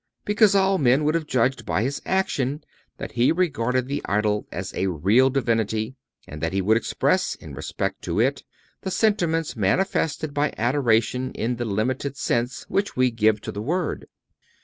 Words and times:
Because 0.25 0.55
all 0.55 0.79
men 0.79 1.03
would 1.03 1.13
have 1.13 1.27
judged 1.27 1.63
by 1.63 1.83
his 1.83 2.01
action 2.07 2.63
that 2.97 3.11
he 3.11 3.31
regarded 3.31 3.87
the 3.87 4.01
idol 4.05 4.47
as 4.51 4.73
a 4.73 4.87
real 4.87 5.29
Divinity 5.29 5.95
and 6.27 6.41
that 6.41 6.53
he 6.53 6.59
would 6.59 6.75
express, 6.75 7.35
in 7.35 7.53
respect 7.53 8.01
to 8.05 8.19
it, 8.19 8.43
the 8.81 8.89
sentiments 8.89 9.55
manifested 9.55 10.33
by 10.33 10.55
adoration 10.57 11.31
in 11.33 11.57
the 11.57 11.65
limited 11.65 12.17
sense 12.17 12.63
which 12.67 12.95
we 12.97 13.11
give 13.11 13.41
to 13.41 13.51
the 13.51 13.61
word. 13.61 14.07